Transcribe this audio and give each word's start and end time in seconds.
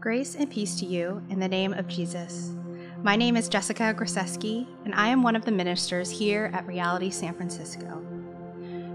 Grace 0.00 0.36
and 0.36 0.48
peace 0.48 0.76
to 0.76 0.86
you 0.86 1.20
in 1.28 1.40
the 1.40 1.48
name 1.48 1.72
of 1.72 1.88
Jesus. 1.88 2.54
My 3.02 3.16
name 3.16 3.36
is 3.36 3.48
Jessica 3.48 3.92
Grzeski, 3.92 4.64
and 4.84 4.94
I 4.94 5.08
am 5.08 5.24
one 5.24 5.34
of 5.34 5.44
the 5.44 5.50
ministers 5.50 6.08
here 6.08 6.52
at 6.54 6.64
Reality 6.68 7.10
San 7.10 7.34
Francisco. 7.34 8.00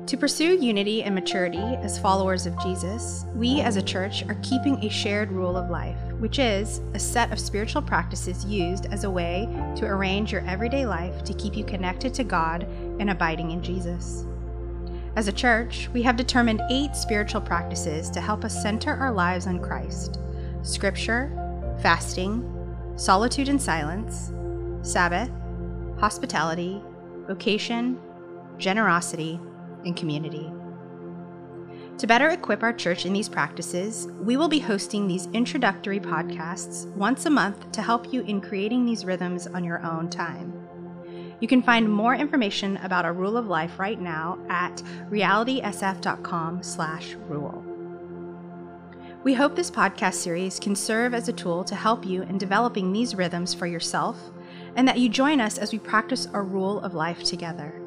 To 0.06 0.18
pursue 0.18 0.58
unity 0.58 1.04
and 1.04 1.14
maturity 1.14 1.58
as 1.58 2.00
followers 2.00 2.46
of 2.46 2.58
Jesus, 2.62 3.26
we 3.36 3.60
as 3.60 3.76
a 3.76 3.82
church 3.82 4.24
are 4.30 4.40
keeping 4.44 4.82
a 4.82 4.90
shared 4.90 5.30
rule 5.30 5.58
of 5.58 5.70
life, 5.70 5.98
which 6.20 6.40
is 6.40 6.80
a 6.94 7.00
set 7.00 7.34
of 7.34 7.40
spiritual 7.40 7.82
practices 7.82 8.46
used 8.46 8.86
as 8.86 9.04
a 9.04 9.12
way 9.12 9.50
to 9.76 9.86
arrange 9.86 10.32
your 10.32 10.48
everyday 10.48 10.86
life 10.86 11.22
to 11.26 11.34
keep 11.34 11.58
you 11.58 11.66
connected 11.66 12.14
to 12.14 12.24
God 12.24 12.64
and 13.00 13.10
abiding 13.10 13.52
in 13.52 13.62
Jesus. 13.62 14.26
As 15.18 15.28
a 15.28 15.34
church, 15.34 15.90
we 15.92 16.02
have 16.04 16.16
determined 16.16 16.62
eight 16.72 16.96
spiritual 16.96 17.42
practices 17.42 18.10
to 18.12 18.22
help 18.22 18.46
us 18.46 18.64
center 18.64 18.94
our 18.94 19.12
lives 19.12 19.48
on 19.48 19.60
Christ 19.60 20.18
scripture, 20.64 21.32
fasting, 21.82 22.50
solitude 22.96 23.50
and 23.50 23.62
silence, 23.62 24.32
Sabbath, 24.82 25.30
hospitality, 26.00 26.82
vocation, 27.28 28.00
generosity, 28.58 29.40
and 29.86 29.96
community. 29.96 30.52
To 32.00 32.08
better 32.08 32.30
equip 32.30 32.64
our 32.64 32.74
church 32.74 33.06
in 33.06 33.14
these 33.14 33.30
practices, 33.30 34.08
we 34.20 34.36
will 34.36 34.50
be 34.50 34.60
hosting 34.60 35.08
these 35.08 35.28
introductory 35.28 36.00
podcasts 36.00 36.88
once 36.96 37.26
a 37.26 37.30
month 37.30 37.72
to 37.72 37.82
help 37.82 38.12
you 38.12 38.24
in 38.24 38.42
creating 38.42 38.86
these 38.86 39.06
rhythms 39.06 39.48
on 39.48 39.64
your 39.64 39.82
own 39.86 40.10
time. 40.10 40.52
You 41.40 41.48
can 41.48 41.62
find 41.62 41.90
more 41.92 42.16
information 42.16 42.78
about 42.78 43.06
our 43.06 43.14
rule 43.14 43.38
of 43.38 43.46
life 43.48 43.80
right 43.80 44.02
now 44.02 44.40
at 44.50 44.82
realitysf.com/rule. 45.10 47.73
We 49.24 49.34
hope 49.34 49.56
this 49.56 49.72
podcast 49.72 50.16
series 50.16 50.60
can 50.60 50.76
serve 50.76 51.14
as 51.14 51.30
a 51.30 51.34
tool 51.34 51.64
to 51.64 51.76
help 51.76 52.06
you 52.06 52.24
in 52.24 52.38
developing 52.38 52.92
these 52.92 53.16
rhythms 53.16 53.54
for 53.54 53.66
yourself 53.66 54.20
and 54.76 54.86
that 54.86 55.00
you 55.00 55.08
join 55.08 55.40
us 55.40 55.58
as 55.58 55.72
we 55.72 55.80
practice 55.80 56.28
our 56.34 56.44
rule 56.44 56.82
of 56.82 56.94
life 56.94 57.24
together. 57.24 57.80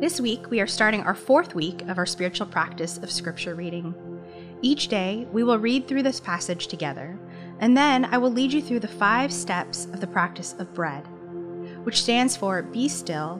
This 0.00 0.22
week, 0.22 0.48
we 0.48 0.60
are 0.60 0.66
starting 0.66 1.02
our 1.02 1.14
fourth 1.14 1.54
week 1.54 1.82
of 1.82 1.98
our 1.98 2.06
spiritual 2.06 2.46
practice 2.46 2.96
of 2.96 3.10
scripture 3.10 3.54
reading. 3.54 3.94
Each 4.62 4.88
day, 4.88 5.28
we 5.32 5.44
will 5.44 5.58
read 5.58 5.86
through 5.86 6.02
this 6.02 6.18
passage 6.18 6.68
together, 6.68 7.18
and 7.60 7.76
then 7.76 8.06
I 8.06 8.16
will 8.16 8.32
lead 8.32 8.54
you 8.54 8.62
through 8.62 8.80
the 8.80 8.88
five 8.88 9.30
steps 9.30 9.84
of 9.92 10.00
the 10.00 10.06
practice 10.06 10.54
of 10.58 10.72
bread, 10.72 11.06
which 11.84 12.00
stands 12.00 12.38
for 12.38 12.62
be 12.62 12.88
still, 12.88 13.38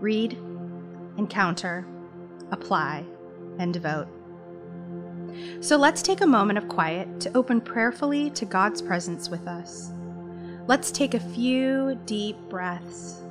read, 0.00 0.38
encounter, 1.18 1.86
apply, 2.50 3.04
and 3.58 3.74
devote. 3.74 4.08
So 5.60 5.76
let's 5.76 6.02
take 6.02 6.20
a 6.20 6.26
moment 6.26 6.58
of 6.58 6.68
quiet 6.68 7.20
to 7.20 7.36
open 7.36 7.60
prayerfully 7.60 8.30
to 8.30 8.44
God's 8.44 8.82
presence 8.82 9.28
with 9.28 9.46
us. 9.48 9.92
Let's 10.66 10.90
take 10.90 11.14
a 11.14 11.20
few 11.20 11.98
deep 12.06 12.36
breaths. 12.48 13.22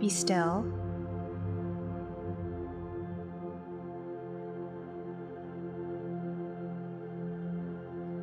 Be 0.00 0.08
still. 0.08 0.64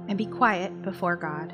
And 0.07 0.17
be 0.17 0.25
quiet 0.25 0.81
before 0.81 1.15
God. 1.15 1.53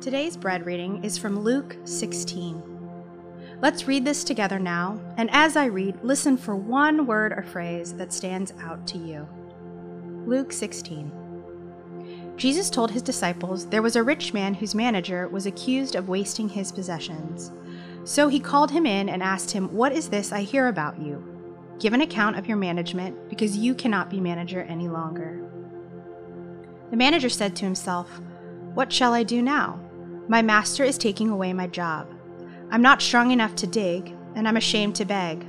Today's 0.00 0.36
bread 0.36 0.64
reading 0.64 1.02
is 1.02 1.18
from 1.18 1.40
Luke 1.40 1.76
16. 1.82 2.62
Let's 3.60 3.88
read 3.88 4.04
this 4.04 4.22
together 4.22 4.60
now, 4.60 5.00
and 5.16 5.28
as 5.32 5.56
I 5.56 5.64
read, 5.64 5.98
listen 6.04 6.36
for 6.36 6.54
one 6.54 7.04
word 7.04 7.32
or 7.32 7.42
phrase 7.42 7.94
that 7.94 8.12
stands 8.12 8.52
out 8.60 8.86
to 8.86 8.98
you. 8.98 9.28
Luke 10.24 10.52
16. 10.52 11.10
Jesus 12.36 12.70
told 12.70 12.92
his 12.92 13.02
disciples 13.02 13.66
there 13.66 13.82
was 13.82 13.96
a 13.96 14.02
rich 14.04 14.32
man 14.32 14.54
whose 14.54 14.72
manager 14.72 15.26
was 15.26 15.46
accused 15.46 15.96
of 15.96 16.08
wasting 16.08 16.48
his 16.48 16.70
possessions. 16.70 17.50
So 18.04 18.28
he 18.28 18.38
called 18.38 18.70
him 18.70 18.86
in 18.86 19.08
and 19.08 19.20
asked 19.20 19.50
him, 19.50 19.74
What 19.74 19.90
is 19.90 20.10
this 20.10 20.30
I 20.30 20.42
hear 20.42 20.68
about 20.68 21.02
you? 21.02 21.24
Give 21.80 21.92
an 21.92 22.02
account 22.02 22.38
of 22.38 22.46
your 22.46 22.56
management, 22.56 23.28
because 23.28 23.56
you 23.56 23.74
cannot 23.74 24.10
be 24.10 24.20
manager 24.20 24.62
any 24.62 24.86
longer. 24.86 25.42
The 26.92 26.96
manager 26.96 27.28
said 27.28 27.56
to 27.56 27.64
himself, 27.64 28.20
What 28.74 28.92
shall 28.92 29.12
I 29.12 29.24
do 29.24 29.42
now? 29.42 29.80
My 30.30 30.42
master 30.42 30.84
is 30.84 30.98
taking 30.98 31.30
away 31.30 31.54
my 31.54 31.66
job. 31.66 32.06
I'm 32.70 32.82
not 32.82 33.00
strong 33.00 33.30
enough 33.30 33.54
to 33.56 33.66
dig, 33.66 34.14
and 34.34 34.46
I'm 34.46 34.58
ashamed 34.58 34.94
to 34.96 35.06
beg. 35.06 35.46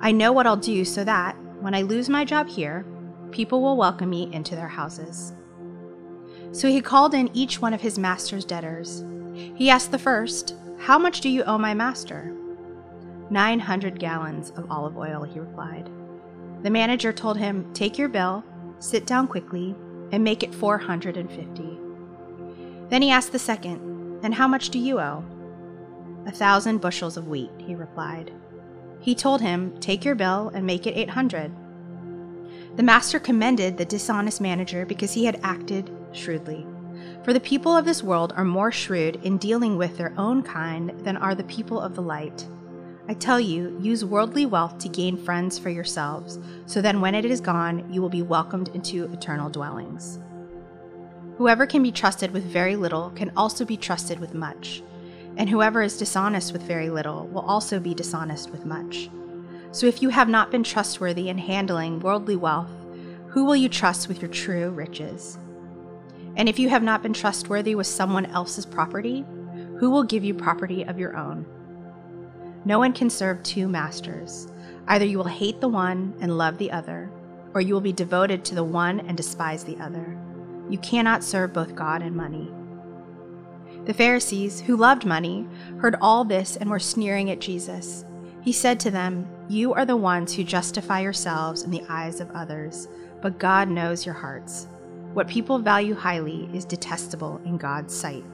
I 0.00 0.10
know 0.10 0.32
what 0.32 0.46
I'll 0.46 0.56
do 0.56 0.86
so 0.86 1.04
that, 1.04 1.36
when 1.60 1.74
I 1.74 1.82
lose 1.82 2.08
my 2.08 2.24
job 2.24 2.48
here, 2.48 2.86
people 3.30 3.60
will 3.60 3.76
welcome 3.76 4.08
me 4.08 4.32
into 4.32 4.56
their 4.56 4.68
houses. 4.68 5.34
So 6.50 6.68
he 6.68 6.80
called 6.80 7.12
in 7.12 7.28
each 7.36 7.60
one 7.60 7.74
of 7.74 7.82
his 7.82 7.98
master's 7.98 8.46
debtors. 8.46 9.04
He 9.34 9.68
asked 9.68 9.90
the 9.90 9.98
first, 9.98 10.54
How 10.78 10.98
much 10.98 11.20
do 11.20 11.28
you 11.28 11.44
owe 11.44 11.58
my 11.58 11.74
master? 11.74 12.34
Nine 13.28 13.60
hundred 13.60 13.98
gallons 13.98 14.50
of 14.56 14.70
olive 14.70 14.96
oil, 14.96 15.24
he 15.24 15.40
replied. 15.40 15.90
The 16.62 16.70
manager 16.70 17.12
told 17.12 17.36
him, 17.36 17.70
Take 17.74 17.98
your 17.98 18.08
bill, 18.08 18.42
sit 18.78 19.04
down 19.04 19.28
quickly, 19.28 19.74
and 20.10 20.24
make 20.24 20.42
it 20.42 20.54
four 20.54 20.78
hundred 20.78 21.18
and 21.18 21.30
fifty. 21.30 21.78
Then 22.88 23.02
he 23.02 23.10
asked 23.10 23.32
the 23.32 23.38
second, 23.38 23.95
and 24.22 24.34
how 24.34 24.48
much 24.48 24.70
do 24.70 24.78
you 24.78 24.98
owe? 24.98 25.24
A 26.26 26.32
thousand 26.32 26.80
bushels 26.80 27.16
of 27.16 27.28
wheat, 27.28 27.50
he 27.58 27.74
replied. 27.74 28.32
He 29.00 29.14
told 29.14 29.40
him, 29.40 29.78
Take 29.78 30.04
your 30.04 30.14
bill 30.14 30.50
and 30.54 30.66
make 30.66 30.86
it 30.86 30.96
eight 30.96 31.10
hundred. 31.10 31.52
The 32.76 32.82
master 32.82 33.18
commended 33.18 33.76
the 33.76 33.84
dishonest 33.84 34.40
manager 34.40 34.84
because 34.84 35.12
he 35.12 35.24
had 35.24 35.40
acted 35.42 35.90
shrewdly. 36.12 36.66
For 37.24 37.32
the 37.32 37.40
people 37.40 37.76
of 37.76 37.84
this 37.84 38.02
world 38.02 38.32
are 38.36 38.44
more 38.44 38.72
shrewd 38.72 39.16
in 39.24 39.38
dealing 39.38 39.76
with 39.76 39.96
their 39.96 40.12
own 40.18 40.42
kind 40.42 40.90
than 41.04 41.16
are 41.16 41.34
the 41.34 41.44
people 41.44 41.80
of 41.80 41.94
the 41.94 42.02
light. 42.02 42.46
I 43.08 43.14
tell 43.14 43.38
you, 43.38 43.78
use 43.80 44.04
worldly 44.04 44.46
wealth 44.46 44.78
to 44.78 44.88
gain 44.88 45.16
friends 45.16 45.58
for 45.58 45.70
yourselves, 45.70 46.38
so 46.66 46.82
then 46.82 47.00
when 47.00 47.14
it 47.14 47.24
is 47.24 47.40
gone, 47.40 47.90
you 47.92 48.02
will 48.02 48.08
be 48.08 48.22
welcomed 48.22 48.68
into 48.74 49.04
eternal 49.12 49.48
dwellings. 49.48 50.18
Whoever 51.38 51.66
can 51.66 51.82
be 51.82 51.92
trusted 51.92 52.30
with 52.30 52.44
very 52.44 52.76
little 52.76 53.10
can 53.10 53.30
also 53.36 53.66
be 53.66 53.76
trusted 53.76 54.20
with 54.20 54.32
much, 54.32 54.82
and 55.36 55.50
whoever 55.50 55.82
is 55.82 55.98
dishonest 55.98 56.54
with 56.54 56.62
very 56.62 56.88
little 56.88 57.26
will 57.26 57.42
also 57.42 57.78
be 57.78 57.94
dishonest 57.94 58.50
with 58.50 58.64
much. 58.64 59.10
So 59.70 59.86
if 59.86 60.00
you 60.00 60.08
have 60.08 60.30
not 60.30 60.50
been 60.50 60.64
trustworthy 60.64 61.28
in 61.28 61.36
handling 61.36 62.00
worldly 62.00 62.36
wealth, 62.36 62.70
who 63.28 63.44
will 63.44 63.56
you 63.56 63.68
trust 63.68 64.08
with 64.08 64.22
your 64.22 64.30
true 64.30 64.70
riches? 64.70 65.36
And 66.36 66.48
if 66.48 66.58
you 66.58 66.70
have 66.70 66.82
not 66.82 67.02
been 67.02 67.12
trustworthy 67.12 67.74
with 67.74 67.86
someone 67.86 68.24
else's 68.26 68.64
property, 68.64 69.22
who 69.78 69.90
will 69.90 70.04
give 70.04 70.24
you 70.24 70.32
property 70.32 70.84
of 70.84 70.98
your 70.98 71.18
own? 71.18 71.44
No 72.64 72.78
one 72.78 72.94
can 72.94 73.10
serve 73.10 73.42
two 73.42 73.68
masters. 73.68 74.48
Either 74.88 75.04
you 75.04 75.18
will 75.18 75.24
hate 75.24 75.60
the 75.60 75.68
one 75.68 76.14
and 76.22 76.38
love 76.38 76.56
the 76.56 76.72
other, 76.72 77.10
or 77.52 77.60
you 77.60 77.74
will 77.74 77.82
be 77.82 77.92
devoted 77.92 78.42
to 78.46 78.54
the 78.54 78.64
one 78.64 79.00
and 79.00 79.18
despise 79.18 79.64
the 79.64 79.76
other. 79.76 80.16
You 80.68 80.78
cannot 80.78 81.24
serve 81.24 81.52
both 81.52 81.74
God 81.74 82.02
and 82.02 82.16
money. 82.16 82.50
The 83.84 83.94
Pharisees, 83.94 84.60
who 84.60 84.76
loved 84.76 85.04
money, 85.04 85.46
heard 85.78 85.94
all 86.00 86.24
this 86.24 86.56
and 86.56 86.68
were 86.68 86.80
sneering 86.80 87.30
at 87.30 87.40
Jesus. 87.40 88.04
He 88.42 88.52
said 88.52 88.80
to 88.80 88.90
them, 88.90 89.28
You 89.48 89.74
are 89.74 89.84
the 89.84 89.96
ones 89.96 90.34
who 90.34 90.42
justify 90.42 91.00
yourselves 91.00 91.62
in 91.62 91.70
the 91.70 91.84
eyes 91.88 92.20
of 92.20 92.30
others, 92.32 92.88
but 93.22 93.38
God 93.38 93.68
knows 93.68 94.04
your 94.04 94.14
hearts. 94.14 94.66
What 95.14 95.28
people 95.28 95.58
value 95.58 95.94
highly 95.94 96.50
is 96.52 96.64
detestable 96.64 97.40
in 97.44 97.58
God's 97.58 97.94
sight. 97.94 98.24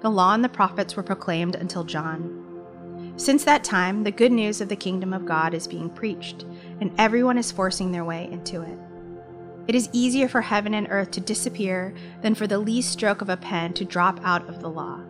The 0.00 0.10
law 0.10 0.34
and 0.34 0.42
the 0.42 0.48
prophets 0.48 0.96
were 0.96 1.02
proclaimed 1.02 1.54
until 1.54 1.84
John. 1.84 2.38
Since 3.16 3.44
that 3.44 3.62
time, 3.62 4.04
the 4.04 4.10
good 4.10 4.32
news 4.32 4.60
of 4.60 4.68
the 4.68 4.76
kingdom 4.76 5.12
of 5.12 5.26
God 5.26 5.54
is 5.54 5.68
being 5.68 5.90
preached, 5.90 6.44
and 6.80 6.92
everyone 6.98 7.38
is 7.38 7.52
forcing 7.52 7.92
their 7.92 8.04
way 8.04 8.28
into 8.32 8.62
it. 8.62 8.78
It 9.68 9.74
is 9.74 9.88
easier 9.92 10.28
for 10.28 10.40
heaven 10.40 10.74
and 10.74 10.88
earth 10.90 11.12
to 11.12 11.20
disappear 11.20 11.94
than 12.20 12.34
for 12.34 12.46
the 12.46 12.58
least 12.58 12.90
stroke 12.90 13.22
of 13.22 13.28
a 13.28 13.36
pen 13.36 13.72
to 13.74 13.84
drop 13.84 14.18
out 14.24 14.48
of 14.48 14.60
the 14.60 14.70
law. 14.70 15.00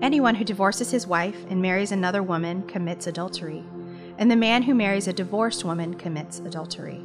Anyone 0.00 0.36
who 0.36 0.44
divorces 0.44 0.92
his 0.92 1.06
wife 1.06 1.44
and 1.50 1.60
marries 1.60 1.90
another 1.90 2.22
woman 2.22 2.62
commits 2.62 3.08
adultery, 3.08 3.64
and 4.16 4.30
the 4.30 4.36
man 4.36 4.62
who 4.62 4.74
marries 4.74 5.08
a 5.08 5.12
divorced 5.12 5.64
woman 5.64 5.94
commits 5.94 6.38
adultery. 6.38 7.02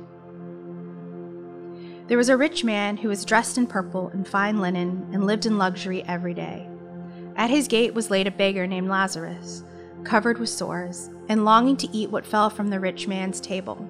There 2.06 2.20
was 2.20 2.30
a 2.30 2.38
rich 2.38 2.64
man 2.64 2.98
who 2.98 3.08
was 3.08 3.26
dressed 3.26 3.58
in 3.58 3.66
purple 3.66 4.10
and 4.10 4.28
fine 4.28 4.60
linen 4.60 5.10
and 5.12 5.26
lived 5.26 5.48
in 5.48 5.58
luxury 5.58 6.04
every 6.04 6.36
day. 6.36 6.68
At 7.36 7.50
his 7.50 7.68
gate 7.68 7.96
was 7.96 8.12
laid 8.12 8.28
a 8.28 8.32
beggar 8.32 8.68
named 8.68 8.90
Lazarus, 8.90 9.64
covered 10.04 10.38
with 10.38 10.50
sores, 10.50 11.10
and 11.30 11.46
longing 11.46 11.78
to 11.78 11.90
eat 11.92 12.12
what 12.12 12.28
fell 12.28 12.52
from 12.52 12.70
the 12.70 12.80
rich 12.80 13.08
man's 13.08 13.42
table. 13.42 13.90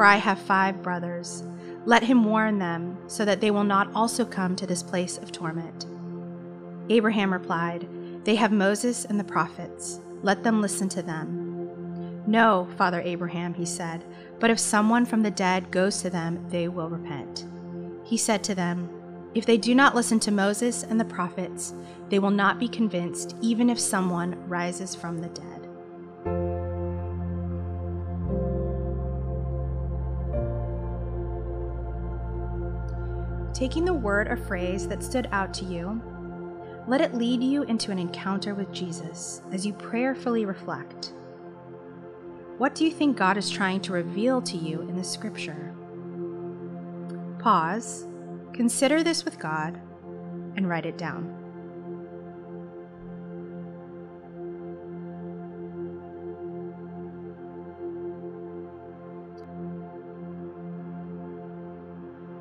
for 0.00 0.06
I 0.06 0.16
have 0.16 0.40
five 0.40 0.82
brothers. 0.82 1.42
Let 1.84 2.02
him 2.02 2.24
warn 2.24 2.58
them, 2.58 2.96
so 3.06 3.26
that 3.26 3.42
they 3.42 3.50
will 3.50 3.64
not 3.64 3.94
also 3.94 4.24
come 4.24 4.56
to 4.56 4.66
this 4.66 4.82
place 4.82 5.18
of 5.18 5.30
torment. 5.30 5.84
Abraham 6.88 7.30
replied, 7.30 7.86
They 8.24 8.34
have 8.36 8.50
Moses 8.50 9.04
and 9.04 9.20
the 9.20 9.24
prophets. 9.24 10.00
Let 10.22 10.42
them 10.42 10.62
listen 10.62 10.88
to 10.88 11.02
them. 11.02 12.22
No, 12.26 12.66
Father 12.78 13.02
Abraham, 13.02 13.52
he 13.52 13.66
said, 13.66 14.02
but 14.38 14.48
if 14.48 14.58
someone 14.58 15.04
from 15.04 15.22
the 15.22 15.30
dead 15.30 15.70
goes 15.70 16.00
to 16.00 16.08
them, 16.08 16.46
they 16.48 16.66
will 16.66 16.88
repent. 16.88 17.44
He 18.02 18.16
said 18.16 18.42
to 18.44 18.54
them, 18.54 18.88
If 19.34 19.44
they 19.44 19.58
do 19.58 19.74
not 19.74 19.94
listen 19.94 20.18
to 20.20 20.30
Moses 20.30 20.82
and 20.82 20.98
the 20.98 21.04
prophets, 21.04 21.74
they 22.08 22.18
will 22.18 22.30
not 22.30 22.58
be 22.58 22.68
convinced, 22.68 23.36
even 23.42 23.68
if 23.68 23.78
someone 23.78 24.48
rises 24.48 24.94
from 24.94 25.18
the 25.18 25.28
dead. 25.28 25.59
Taking 33.60 33.84
the 33.84 33.92
word 33.92 34.26
or 34.28 34.38
phrase 34.38 34.88
that 34.88 35.02
stood 35.02 35.28
out 35.32 35.52
to 35.52 35.66
you, 35.66 36.00
let 36.88 37.02
it 37.02 37.12
lead 37.12 37.42
you 37.42 37.62
into 37.64 37.92
an 37.92 37.98
encounter 37.98 38.54
with 38.54 38.72
Jesus 38.72 39.42
as 39.52 39.66
you 39.66 39.74
prayerfully 39.74 40.46
reflect. 40.46 41.12
What 42.56 42.74
do 42.74 42.86
you 42.86 42.90
think 42.90 43.18
God 43.18 43.36
is 43.36 43.50
trying 43.50 43.82
to 43.82 43.92
reveal 43.92 44.40
to 44.40 44.56
you 44.56 44.80
in 44.80 44.96
the 44.96 45.04
scripture? 45.04 45.74
Pause, 47.38 48.06
consider 48.54 49.02
this 49.02 49.26
with 49.26 49.38
God, 49.38 49.78
and 50.56 50.66
write 50.66 50.86
it 50.86 50.96
down. 50.96 51.39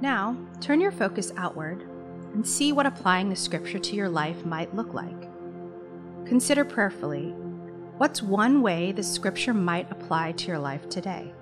Now, 0.01 0.37
turn 0.61 0.81
your 0.81 0.91
focus 0.91 1.31
outward 1.35 1.81
and 2.33 2.47
see 2.47 2.71
what 2.71 2.85
applying 2.85 3.29
the 3.29 3.35
scripture 3.35 3.79
to 3.79 3.95
your 3.95 4.09
life 4.09 4.45
might 4.45 4.75
look 4.75 4.93
like. 4.93 5.29
Consider 6.25 6.63
prayerfully 6.63 7.33
What's 7.99 8.23
one 8.23 8.61
way 8.61 8.93
the 8.93 9.03
scripture 9.03 9.53
might 9.53 9.91
apply 9.91 10.31
to 10.31 10.47
your 10.47 10.57
life 10.57 10.87
today? 10.87 11.33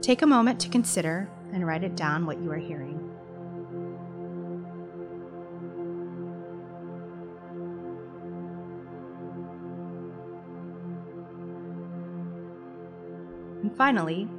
Take 0.00 0.22
a 0.22 0.26
moment 0.26 0.58
to 0.60 0.70
consider 0.70 1.28
and 1.52 1.66
write 1.66 1.84
it 1.84 1.94
down 1.96 2.24
what 2.24 2.40
you 2.40 2.50
are 2.50 2.56
hearing. 2.56 2.98
And 13.60 13.76
finally, 13.76 14.30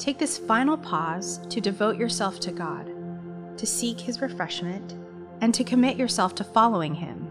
take 0.00 0.18
this 0.18 0.38
final 0.38 0.78
pause 0.78 1.46
to 1.48 1.60
devote 1.60 1.98
yourself 1.98 2.40
to 2.40 2.50
God, 2.50 2.90
to 3.58 3.66
seek 3.66 4.00
His 4.00 4.22
refreshment, 4.22 4.94
and 5.42 5.52
to 5.54 5.62
commit 5.62 5.98
yourself 5.98 6.34
to 6.36 6.44
following 6.44 6.94
Him 6.94 7.30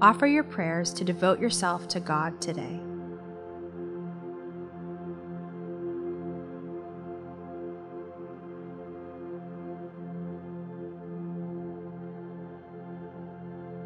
Offer 0.00 0.26
your 0.26 0.44
prayers 0.44 0.92
to 0.94 1.04
devote 1.04 1.38
yourself 1.38 1.88
to 1.88 2.00
God 2.00 2.40
today. 2.40 2.80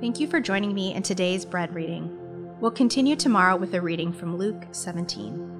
Thank 0.00 0.18
you 0.18 0.26
for 0.26 0.40
joining 0.40 0.74
me 0.74 0.94
in 0.94 1.02
today's 1.02 1.44
bread 1.44 1.74
reading. 1.74 2.16
We'll 2.60 2.70
continue 2.70 3.14
tomorrow 3.14 3.56
with 3.56 3.74
a 3.74 3.80
reading 3.80 4.12
from 4.12 4.36
Luke 4.36 4.64
17. 4.72 5.59